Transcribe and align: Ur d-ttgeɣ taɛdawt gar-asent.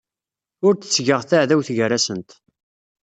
Ur 0.65 0.73
d-ttgeɣ 0.75 1.21
taɛdawt 1.23 1.69
gar-asent. 1.77 2.29